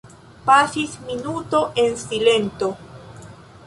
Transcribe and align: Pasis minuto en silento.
Pasis 0.47 0.95
minuto 1.09 1.61
en 1.75 1.95
silento. 1.95 2.75